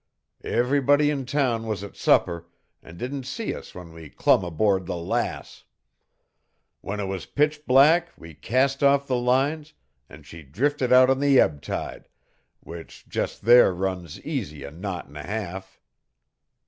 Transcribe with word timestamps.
Everybody 0.43 1.11
in 1.11 1.27
town 1.27 1.67
was 1.67 1.83
at 1.83 1.95
supper, 1.95 2.47
an' 2.81 2.97
didn't 2.97 3.27
see 3.27 3.53
us 3.53 3.75
when 3.75 3.93
we 3.93 4.09
clumb 4.09 4.43
aboard 4.43 4.87
the 4.87 4.97
Lass. 4.97 5.63
When 6.79 6.99
it 6.99 7.03
was 7.05 7.27
pitch 7.27 7.67
black 7.67 8.09
we 8.17 8.33
cast 8.33 8.81
off 8.81 9.05
the 9.05 9.15
lines, 9.15 9.75
an' 10.09 10.23
she 10.23 10.41
drifted 10.41 10.91
out 10.91 11.11
on 11.11 11.19
the 11.19 11.39
ebb 11.39 11.61
tide, 11.61 12.07
which 12.61 13.07
just 13.07 13.43
there 13.45 13.71
runs 13.75 14.19
easy 14.21 14.63
a 14.63 14.71
knot 14.71 15.07
an' 15.07 15.17
a 15.17 15.23
half. 15.23 15.79